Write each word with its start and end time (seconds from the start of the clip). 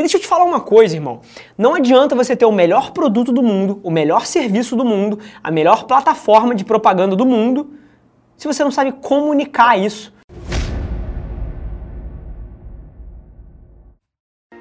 Porque 0.00 0.08
deixa 0.08 0.16
eu 0.16 0.20
te 0.22 0.26
falar 0.26 0.44
uma 0.44 0.60
coisa, 0.60 0.96
irmão. 0.96 1.20
Não 1.58 1.74
adianta 1.74 2.16
você 2.16 2.34
ter 2.34 2.46
o 2.46 2.52
melhor 2.52 2.92
produto 2.92 3.30
do 3.30 3.42
mundo, 3.42 3.80
o 3.82 3.90
melhor 3.90 4.24
serviço 4.24 4.74
do 4.74 4.82
mundo, 4.82 5.18
a 5.44 5.50
melhor 5.50 5.84
plataforma 5.84 6.54
de 6.54 6.64
propaganda 6.64 7.14
do 7.14 7.26
mundo, 7.26 7.74
se 8.34 8.46
você 8.46 8.64
não 8.64 8.70
sabe 8.70 8.92
comunicar 8.92 9.78
isso. 9.78 10.10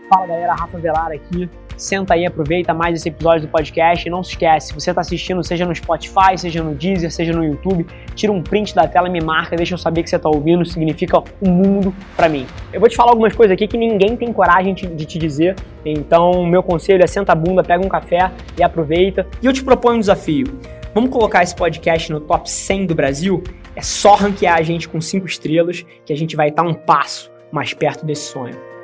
Fala 0.10 0.28
galera, 0.28 0.56
Rafa 0.56 0.78
Velar 0.78 1.14
aqui. 1.14 1.50
Senta 1.80 2.14
aí, 2.14 2.26
aproveita 2.26 2.74
mais 2.74 2.94
esse 3.00 3.08
episódio 3.08 3.48
do 3.48 3.48
podcast 3.48 4.06
e 4.06 4.12
não 4.12 4.22
se 4.22 4.32
esquece, 4.32 4.68
se 4.68 4.74
você 4.74 4.90
está 4.90 5.00
assistindo, 5.00 5.42
seja 5.42 5.66
no 5.66 5.74
Spotify, 5.74 6.38
seja 6.38 6.62
no 6.62 6.76
Deezer, 6.76 7.10
seja 7.10 7.32
no 7.32 7.42
YouTube, 7.42 7.88
tira 8.14 8.34
um 8.34 8.44
print 8.44 8.76
da 8.76 8.86
tela, 8.86 9.08
me 9.08 9.22
marca, 9.22 9.56
deixa 9.56 9.76
eu 9.76 9.78
saber 9.78 10.04
que 10.04 10.10
você 10.10 10.18
está 10.18 10.28
ouvindo, 10.28 10.66
significa 10.66 11.24
um 11.42 11.50
mundo 11.50 11.96
para 12.18 12.28
mim. 12.28 12.46
Eu 12.74 12.82
vou 12.82 12.90
te 12.90 12.98
falar 12.98 13.12
algumas 13.12 13.34
coisas 13.34 13.54
aqui 13.54 13.66
que 13.66 13.78
ninguém 13.78 14.18
tem 14.18 14.34
coragem 14.34 14.74
de 14.74 15.06
te 15.06 15.18
dizer, 15.18 15.56
então 15.86 16.46
meu 16.46 16.62
conselho 16.62 17.02
é 17.02 17.08
senta 17.08 17.32
a 17.32 17.36
bunda, 17.36 17.64
pega 17.64 17.84
um 17.84 17.88
café 17.88 18.30
e 18.58 18.62
aproveita. 18.62 19.26
E 19.42 19.46
eu 19.46 19.54
te 19.54 19.64
proponho 19.64 19.96
um 19.96 20.02
desafio. 20.02 20.60
Vamos 20.94 21.12
colocar 21.12 21.44
esse 21.44 21.56
podcast 21.56 22.12
no 22.12 22.20
top 22.20 22.52
100 22.52 22.88
do 22.88 22.96
Brasil? 22.96 23.42
É 23.74 23.82
só 23.82 24.16
ranquear 24.16 24.58
a 24.58 24.62
gente 24.62 24.90
com 24.90 25.00
5 25.00 25.26
estrelas 25.26 25.86
que 26.06 26.12
a 26.12 26.18
gente 26.18 26.36
vai 26.36 26.50
estar 26.50 26.64
um 26.64 26.74
passo 26.74 27.32
mais 27.54 27.74
perto 27.74 28.06
desse 28.06 28.34
sonho. 28.34 28.79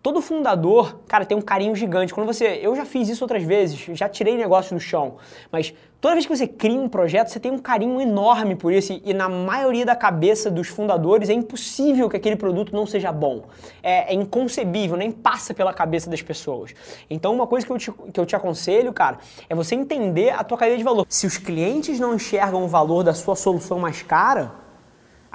Todo 0.00 0.22
fundador, 0.22 1.00
cara, 1.08 1.24
tem 1.24 1.36
um 1.36 1.42
carinho 1.42 1.74
gigante. 1.74 2.14
Quando 2.14 2.26
você, 2.26 2.60
eu 2.62 2.74
já 2.76 2.84
fiz 2.84 3.08
isso 3.08 3.24
outras 3.24 3.42
vezes, 3.42 3.78
já 3.96 4.08
tirei 4.08 4.36
negócio 4.36 4.74
do 4.74 4.80
chão, 4.80 5.16
mas 5.50 5.74
toda 6.00 6.14
vez 6.14 6.24
que 6.24 6.36
você 6.36 6.46
cria 6.46 6.78
um 6.78 6.88
projeto, 6.88 7.28
você 7.28 7.40
tem 7.40 7.50
um 7.50 7.58
carinho 7.58 8.00
enorme 8.00 8.54
por 8.54 8.72
isso 8.72 9.00
e, 9.04 9.12
na 9.12 9.28
maioria 9.28 9.84
da 9.84 9.96
cabeça 9.96 10.50
dos 10.50 10.68
fundadores 10.68 11.28
é 11.28 11.32
impossível 11.32 12.08
que 12.08 12.16
aquele 12.16 12.36
produto 12.36 12.72
não 12.72 12.86
seja 12.86 13.10
bom. 13.10 13.46
É, 13.82 14.12
é 14.12 14.14
inconcebível, 14.14 14.96
nem 14.96 15.10
passa 15.10 15.52
pela 15.52 15.74
cabeça 15.74 16.08
das 16.08 16.22
pessoas. 16.22 16.72
Então, 17.10 17.34
uma 17.34 17.46
coisa 17.46 17.66
que 17.66 17.72
eu, 17.72 17.78
te, 17.78 17.92
que 18.12 18.20
eu 18.20 18.24
te 18.24 18.36
aconselho, 18.36 18.92
cara, 18.92 19.18
é 19.48 19.54
você 19.54 19.74
entender 19.74 20.30
a 20.30 20.44
tua 20.44 20.56
cadeia 20.56 20.78
de 20.78 20.84
valor. 20.84 21.06
Se 21.08 21.26
os 21.26 21.38
clientes 21.38 21.98
não 21.98 22.14
enxergam 22.14 22.64
o 22.64 22.68
valor 22.68 23.02
da 23.02 23.14
sua 23.14 23.34
solução 23.34 23.80
mais 23.80 24.00
cara, 24.00 24.67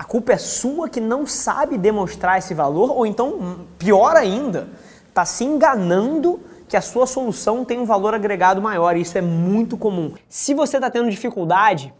a 0.03 0.05
culpa 0.05 0.33
é 0.33 0.37
sua 0.37 0.89
que 0.89 0.99
não 0.99 1.25
sabe 1.25 1.77
demonstrar 1.77 2.37
esse 2.37 2.53
valor, 2.53 2.91
ou 2.91 3.05
então, 3.05 3.65
pior 3.77 4.17
ainda, 4.17 4.67
está 5.07 5.23
se 5.23 5.45
enganando 5.45 6.41
que 6.67 6.75
a 6.75 6.81
sua 6.81 7.07
solução 7.07 7.63
tem 7.63 7.79
um 7.79 7.85
valor 7.85 8.13
agregado 8.13 8.61
maior. 8.61 8.97
E 8.97 9.01
isso 9.01 9.17
é 9.17 9.21
muito 9.21 9.77
comum. 9.77 10.13
Se 10.27 10.53
você 10.53 10.75
está 10.75 10.89
tendo 10.89 11.09
dificuldade, 11.09 11.93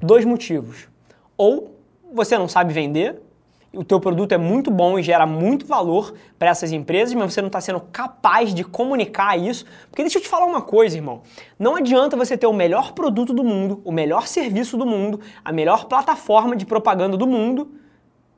dois 0.00 0.24
motivos. 0.24 0.86
Ou 1.36 1.74
você 2.12 2.38
não 2.38 2.46
sabe 2.46 2.72
vender, 2.72 3.20
o 3.72 3.84
teu 3.84 4.00
produto 4.00 4.32
é 4.32 4.38
muito 4.38 4.70
bom 4.70 4.98
e 4.98 5.02
gera 5.02 5.26
muito 5.26 5.66
valor 5.66 6.14
para 6.38 6.48
essas 6.48 6.72
empresas, 6.72 7.14
mas 7.14 7.32
você 7.32 7.42
não 7.42 7.48
está 7.48 7.60
sendo 7.60 7.80
capaz 7.80 8.54
de 8.54 8.64
comunicar 8.64 9.38
isso. 9.38 9.66
Porque 9.90 10.02
deixa 10.02 10.18
eu 10.18 10.22
te 10.22 10.28
falar 10.28 10.46
uma 10.46 10.62
coisa, 10.62 10.96
irmão. 10.96 11.22
Não 11.58 11.76
adianta 11.76 12.16
você 12.16 12.36
ter 12.36 12.46
o 12.46 12.52
melhor 12.52 12.92
produto 12.92 13.34
do 13.34 13.44
mundo, 13.44 13.82
o 13.84 13.92
melhor 13.92 14.26
serviço 14.26 14.76
do 14.76 14.86
mundo, 14.86 15.20
a 15.44 15.52
melhor 15.52 15.84
plataforma 15.84 16.56
de 16.56 16.64
propaganda 16.64 17.16
do 17.16 17.26
mundo, 17.26 17.72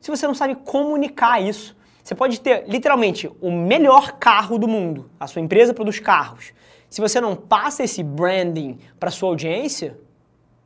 se 0.00 0.10
você 0.10 0.26
não 0.26 0.34
sabe 0.34 0.56
comunicar 0.56 1.40
isso. 1.40 1.76
Você 2.02 2.14
pode 2.14 2.40
ter 2.40 2.64
literalmente 2.66 3.30
o 3.40 3.52
melhor 3.52 4.12
carro 4.12 4.58
do 4.58 4.66
mundo, 4.66 5.10
a 5.20 5.26
sua 5.26 5.42
empresa 5.42 5.72
produz 5.72 6.00
carros. 6.00 6.52
Se 6.88 7.00
você 7.00 7.20
não 7.20 7.36
passa 7.36 7.84
esse 7.84 8.02
branding 8.02 8.78
para 8.98 9.12
sua 9.12 9.28
audiência, 9.28 9.96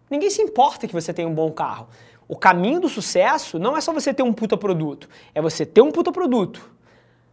ninguém 0.08 0.30
se 0.30 0.40
importa 0.40 0.86
que 0.86 0.92
você 0.94 1.12
tem 1.12 1.26
um 1.26 1.34
bom 1.34 1.50
carro. 1.52 1.88
O 2.27 2.36
caminho 2.36 2.80
do 2.80 2.89
sucesso 2.89 3.58
não 3.58 3.77
é 3.77 3.80
só 3.80 3.92
você 3.92 4.14
ter 4.14 4.22
um 4.22 4.33
puta 4.33 4.56
produto, 4.56 5.08
é 5.34 5.42
você 5.42 5.67
ter 5.67 5.83
um 5.83 5.91
puta 5.91 6.11
produto, 6.11 6.70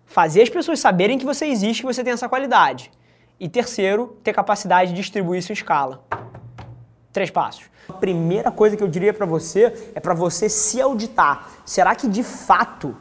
fazer 0.05 0.41
as 0.41 0.49
pessoas 0.49 0.79
saberem 0.79 1.17
que 1.17 1.25
você 1.25 1.45
existe, 1.45 1.81
que 1.81 1.85
você 1.85 2.03
tem 2.03 2.13
essa 2.13 2.27
qualidade. 2.27 2.91
E 3.39 3.47
terceiro, 3.47 4.17
ter 4.23 4.33
capacidade 4.33 4.91
de 4.91 4.97
distribuir 4.97 5.39
isso 5.39 5.51
em 5.51 5.53
escala. 5.53 6.03
Três 7.13 7.31
passos. 7.31 7.65
A 7.87 7.93
primeira 7.93 8.51
coisa 8.51 8.77
que 8.77 8.83
eu 8.83 8.87
diria 8.87 9.13
para 9.13 9.25
você 9.25 9.91
é 9.95 9.99
para 9.99 10.13
você 10.13 10.47
se 10.47 10.81
auditar. 10.81 11.49
Será 11.65 11.95
que 11.95 12.07
de 12.07 12.23
fato 12.23 12.95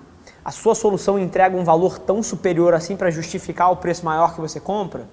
a 0.45 0.51
sua 0.51 0.75
solução 0.75 1.19
entrega 1.19 1.57
um 1.57 1.65
valor 1.65 1.99
tão 1.99 2.23
superior 2.23 2.73
assim 2.73 2.97
para 2.97 3.11
justificar 3.11 3.71
o 3.71 3.77
preço 3.77 4.05
maior 4.05 4.35
que 4.35 4.41
você 4.41 4.59
compra? 4.59 5.09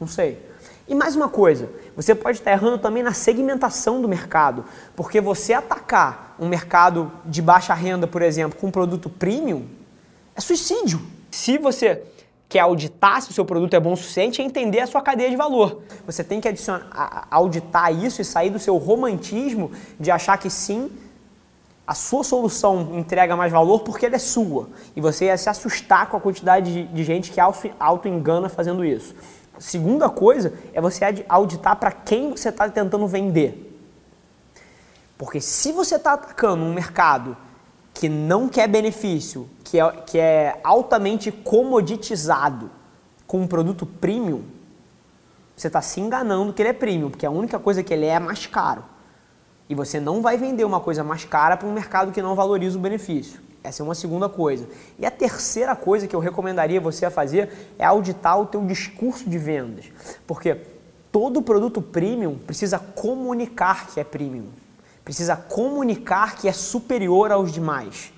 Não 0.00 0.08
sei. 0.08 0.51
E 0.92 0.94
mais 0.94 1.16
uma 1.16 1.26
coisa, 1.26 1.70
você 1.96 2.14
pode 2.14 2.36
estar 2.36 2.52
errando 2.52 2.76
também 2.76 3.02
na 3.02 3.14
segmentação 3.14 4.02
do 4.02 4.06
mercado, 4.06 4.62
porque 4.94 5.22
você 5.22 5.54
atacar 5.54 6.36
um 6.38 6.46
mercado 6.46 7.10
de 7.24 7.40
baixa 7.40 7.72
renda, 7.72 8.06
por 8.06 8.20
exemplo, 8.20 8.58
com 8.60 8.66
um 8.66 8.70
produto 8.70 9.08
premium, 9.08 9.64
é 10.36 10.40
suicídio. 10.42 11.00
Se 11.30 11.56
você 11.56 12.02
quer 12.46 12.58
auditar 12.58 13.22
se 13.22 13.30
o 13.30 13.32
seu 13.32 13.42
produto 13.42 13.72
é 13.72 13.80
bom 13.80 13.94
o 13.94 13.96
suficiente, 13.96 14.42
é 14.42 14.44
entender 14.44 14.80
a 14.80 14.86
sua 14.86 15.00
cadeia 15.00 15.30
de 15.30 15.36
valor. 15.36 15.80
Você 16.04 16.22
tem 16.22 16.42
que 16.42 16.48
adicionar, 16.48 17.26
auditar 17.30 17.90
isso 17.90 18.20
e 18.20 18.24
sair 18.26 18.50
do 18.50 18.58
seu 18.58 18.76
romantismo 18.76 19.72
de 19.98 20.10
achar 20.10 20.36
que 20.36 20.50
sim, 20.50 20.90
a 21.86 21.94
sua 21.94 22.22
solução 22.22 22.98
entrega 22.98 23.34
mais 23.34 23.50
valor 23.50 23.80
porque 23.80 24.04
ela 24.04 24.16
é 24.16 24.18
sua. 24.18 24.68
E 24.94 25.00
você 25.00 25.24
ia 25.24 25.38
se 25.38 25.48
assustar 25.48 26.10
com 26.10 26.18
a 26.18 26.20
quantidade 26.20 26.84
de, 26.84 27.02
gente 27.02 27.30
que 27.30 27.40
auto-engana 27.80 28.50
fazendo 28.50 28.84
isso. 28.84 29.14
Segunda 29.62 30.10
coisa 30.10 30.54
é 30.72 30.80
você 30.80 31.04
auditar 31.28 31.76
para 31.76 31.92
quem 31.92 32.30
você 32.30 32.48
está 32.48 32.68
tentando 32.68 33.06
vender. 33.06 33.80
Porque 35.16 35.40
se 35.40 35.70
você 35.70 35.94
está 35.94 36.14
atacando 36.14 36.64
um 36.64 36.74
mercado 36.74 37.36
que 37.94 38.08
não 38.08 38.48
quer 38.48 38.66
benefício, 38.66 39.48
que 39.62 39.78
é, 39.78 39.90
que 40.04 40.18
é 40.18 40.58
altamente 40.64 41.30
comoditizado 41.30 42.72
com 43.24 43.42
um 43.42 43.46
produto 43.46 43.86
premium, 43.86 44.42
você 45.56 45.68
está 45.68 45.80
se 45.80 46.00
enganando 46.00 46.52
que 46.52 46.60
ele 46.60 46.70
é 46.70 46.72
premium, 46.72 47.08
porque 47.08 47.24
a 47.24 47.30
única 47.30 47.60
coisa 47.60 47.84
que 47.84 47.94
ele 47.94 48.06
é 48.06 48.14
é 48.14 48.18
mais 48.18 48.46
caro. 48.46 48.82
E 49.68 49.76
você 49.76 50.00
não 50.00 50.20
vai 50.20 50.36
vender 50.36 50.64
uma 50.64 50.80
coisa 50.80 51.04
mais 51.04 51.24
cara 51.24 51.56
para 51.56 51.68
um 51.68 51.72
mercado 51.72 52.10
que 52.10 52.20
não 52.20 52.34
valoriza 52.34 52.76
o 52.76 52.80
benefício. 52.80 53.40
Essa 53.62 53.82
é 53.82 53.84
uma 53.84 53.94
segunda 53.94 54.28
coisa. 54.28 54.66
E 54.98 55.06
a 55.06 55.10
terceira 55.10 55.76
coisa 55.76 56.08
que 56.08 56.16
eu 56.16 56.20
recomendaria 56.20 56.80
você 56.80 57.06
a 57.06 57.10
fazer 57.10 57.72
é 57.78 57.84
auditar 57.84 58.38
o 58.40 58.46
teu 58.46 58.64
discurso 58.66 59.28
de 59.28 59.38
vendas. 59.38 59.86
Porque 60.26 60.56
todo 61.12 61.42
produto 61.42 61.80
premium 61.80 62.36
precisa 62.38 62.78
comunicar 62.78 63.86
que 63.86 64.00
é 64.00 64.04
premium. 64.04 64.48
Precisa 65.04 65.36
comunicar 65.36 66.36
que 66.36 66.48
é 66.48 66.52
superior 66.52 67.30
aos 67.30 67.52
demais. 67.52 68.12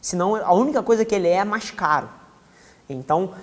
Senão 0.00 0.36
a 0.36 0.52
única 0.54 0.82
coisa 0.82 1.04
que 1.04 1.14
ele 1.14 1.28
é 1.28 1.36
é 1.36 1.44
mais 1.44 1.70
caro. 1.70 2.08
Então, 2.88 3.34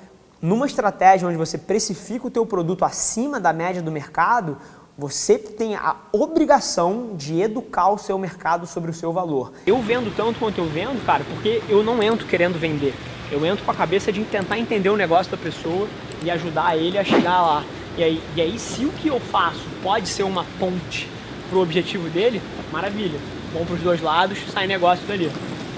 numa 0.41 0.65
estratégia 0.65 1.27
onde 1.27 1.37
você 1.37 1.57
precifica 1.57 2.27
o 2.27 2.31
teu 2.31 2.45
produto 2.45 2.85
acima 2.85 3.39
da 3.39 3.53
média 3.53 3.81
do 3.81 3.91
mercado, 3.91 4.57
você 4.97 5.39
tem 5.39 5.75
a 5.75 5.95
obrigação 6.11 7.15
de 7.15 7.41
educar 7.41 7.89
o 7.89 7.97
seu 7.97 8.17
mercado 8.17 8.67
sobre 8.67 8.91
o 8.91 8.93
seu 8.93 9.11
valor. 9.11 9.51
Eu 9.65 9.81
vendo 9.81 10.15
tanto 10.15 10.39
quanto 10.39 10.59
eu 10.59 10.65
vendo, 10.65 11.03
cara, 11.03 11.23
porque 11.23 11.63
eu 11.67 11.83
não 11.83 12.01
entro 12.03 12.27
querendo 12.27 12.59
vender. 12.59 12.93
Eu 13.31 13.43
entro 13.43 13.65
com 13.65 13.71
a 13.71 13.73
cabeça 13.73 14.11
de 14.11 14.23
tentar 14.23 14.59
entender 14.59 14.89
o 14.89 14.97
negócio 14.97 15.31
da 15.31 15.37
pessoa 15.37 15.87
e 16.21 16.29
ajudar 16.29 16.77
ele 16.77 16.97
a 16.99 17.03
chegar 17.03 17.41
lá. 17.41 17.63
E 17.97 18.03
aí, 18.03 18.21
e 18.35 18.41
aí 18.41 18.59
se 18.59 18.85
o 18.85 18.91
que 18.91 19.07
eu 19.07 19.19
faço 19.19 19.65
pode 19.81 20.07
ser 20.07 20.23
uma 20.23 20.45
ponte 20.59 21.09
para 21.49 21.57
o 21.57 21.61
objetivo 21.61 22.07
dele, 22.09 22.39
maravilha. 22.71 23.19
Bom 23.51 23.65
para 23.65 23.75
os 23.75 23.81
dois 23.81 24.01
lados, 24.01 24.37
sai 24.51 24.67
negócio 24.67 25.05
dali. 25.07 25.31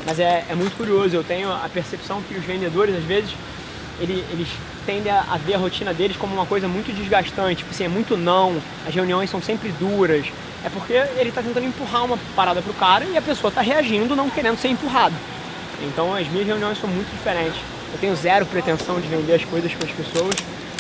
Mas 0.06 0.20
é, 0.20 0.46
é 0.50 0.56
muito 0.56 0.76
curioso, 0.76 1.16
eu 1.16 1.24
tenho 1.24 1.52
a 1.52 1.70
percepção 1.74 2.22
que 2.22 2.36
os 2.36 2.44
vendedores, 2.44 2.96
às 2.96 3.04
vezes, 3.04 3.32
eles, 4.00 4.24
eles 4.32 4.48
tendem 4.86 5.12
a, 5.12 5.38
ver 5.38 5.56
a 5.56 5.58
rotina 5.58 5.94
deles 5.94 6.18
como 6.18 6.34
uma 6.34 6.46
coisa 6.46 6.68
muito 6.68 6.94
desgastante, 6.94 7.58
tipo 7.58 7.72
assim, 7.72 7.86
é 7.86 7.88
muito 7.88 8.18
não, 8.18 8.58
as 8.88 8.94
reuniões 8.94 9.30
são 9.30 9.42
sempre 9.42 9.70
duras. 9.80 10.26
É 10.64 10.70
porque 10.70 10.94
ele 10.94 11.30
está 11.30 11.42
tentando 11.42 11.66
empurrar 11.66 12.06
uma 12.06 12.18
parada 12.36 12.62
pro 12.62 12.74
cara 12.74 13.06
e 13.06 13.18
a 13.18 13.22
pessoa 13.22 13.50
está 13.50 13.62
reagindo 13.62 14.16
não 14.16 14.30
querendo 14.30 14.58
ser 14.58 14.70
empurrado. 14.70 15.16
Então 15.82 16.14
as 16.14 16.28
minhas 16.30 16.48
reuniões 16.48 16.80
são 16.80 16.90
muito 16.90 17.10
diferentes. 17.12 17.60
Eu 17.94 18.00
tenho 18.00 18.16
zero 18.16 18.46
pretensão 18.46 19.00
de 19.00 19.08
vender 19.08 19.34
as 19.34 19.46
coisas 19.46 19.72
para 19.74 19.88
as 19.88 19.94
pessoas, 19.94 20.36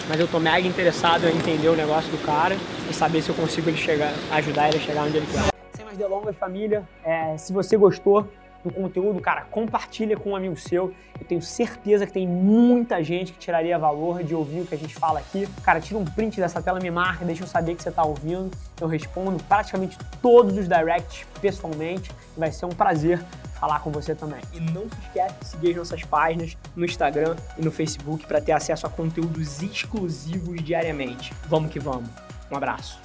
mas 0.10 0.20
eu 0.20 0.28
tô 0.28 0.40
mega 0.40 0.68
interessado 0.68 1.28
em 1.28 1.38
entender 1.38 1.70
o 1.70 1.76
negócio 1.76 2.10
do 2.10 2.18
cara 2.26 2.58
e 2.90 2.94
saber 2.94 3.22
se 3.22 3.30
eu 3.30 3.36
consigo 3.36 3.70
ele 3.70 3.78
chegar, 3.78 4.14
ajudar 4.32 4.70
ele 4.70 4.78
a 4.78 4.82
chegar 4.82 5.04
onde 5.04 5.18
ele 5.18 5.28
quer. 5.32 5.44
Sem 5.76 5.86
mais 5.86 5.98
delongas, 5.98 6.36
família, 6.36 6.84
é, 7.04 7.38
se 7.38 7.54
você 7.54 7.78
gostou, 7.78 8.28
do 8.66 8.74
conteúdo, 8.74 9.22
cara, 9.22 9.42
compartilha 9.42 10.18
com 10.18 10.32
um 10.32 10.36
amigo 10.36 10.58
seu. 10.58 10.94
Eu 11.20 11.26
tenho 11.26 11.42
certeza 11.42 12.06
que 12.06 12.12
tem 12.12 12.28
muita 12.28 13.04
gente 13.04 13.32
que 13.32 13.38
tiraria 13.38 13.78
valor 13.78 14.24
de 14.24 14.34
ouvir 14.34 14.62
o 14.62 14.66
que 14.66 14.74
a 14.74 14.78
gente 14.78 14.96
fala 14.96 15.20
aqui. 15.20 15.48
Cara, 15.64 15.80
tira 15.80 16.00
um 16.00 16.06
print 16.06 16.42
dessa 16.42 16.62
tela, 16.62 16.80
me 16.80 16.90
marca, 16.90 17.24
deixa 17.24 17.44
eu 17.44 17.48
saber 17.48 17.76
que 17.76 17.84
você 17.84 17.90
está 17.90 18.04
ouvindo. 18.04 18.50
Eu 18.82 18.88
respondo 18.88 19.42
praticamente 19.44 19.98
todos 20.22 20.58
os 20.58 20.68
directs 20.68 21.26
pessoalmente. 21.40 22.12
Vai 22.36 22.52
ser 22.52 22.66
um 22.66 22.70
prazer 22.70 23.24
falar 23.60 23.80
com 23.80 23.92
você 23.92 24.16
também. 24.16 24.42
E 24.52 24.60
não 24.60 24.90
se 24.90 25.00
esquece 25.06 25.36
de 25.40 25.48
seguir 25.48 25.70
as 25.70 25.76
nossas 25.78 26.04
páginas 26.04 26.58
no 26.76 26.84
Instagram 26.84 27.36
e 27.58 27.64
no 27.64 27.72
Facebook 27.72 28.26
para 28.26 28.42
ter 28.42 28.52
acesso 28.52 28.88
a 28.88 28.90
conteúdos 28.90 29.62
exclusivos 29.62 30.62
diariamente. 30.64 31.32
Vamos 31.48 31.72
que 31.72 31.80
vamos. 31.80 32.10
Um 32.52 32.58
abraço. 32.58 33.05